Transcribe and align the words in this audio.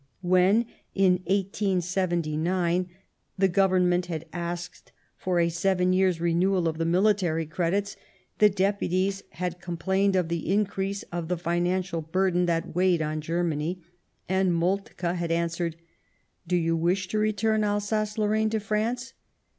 When, 0.23 0.65
in 0.95 1.19
18^9, 1.29 2.87
the 3.37 3.47
Government 3.47 4.05
had 4.07 4.25
asked 4.33 4.91
for 5.15 5.39
a 5.39 5.47
seven 5.49 5.93
years' 5.93 6.19
renewal 6.19 6.67
of 6.67 6.79
the 6.79 6.85
military 6.87 7.45
credits, 7.45 7.95
the 8.39 8.49
Depu 8.49 8.89
ties 8.89 9.21
had 9.33 9.61
complained 9.61 10.15
of 10.15 10.27
the 10.27 10.51
increase 10.51 11.03
of 11.11 11.27
the 11.27 11.37
financial 11.37 12.01
burden 12.01 12.47
that 12.47 12.75
weighed 12.75 13.03
on 13.03 13.21
Germany, 13.21 13.83
and 14.27 14.55
Moltke 14.55 15.13
had 15.15 15.29
answered:" 15.31 15.75
Do 16.47 16.55
you 16.57 16.75
wish 16.75 17.07
to 17.09 17.19
return 17.19 17.63
Alsace 17.63 18.17
Lorraine 18.17 18.49
to 18.49 18.59
France 18.59 19.13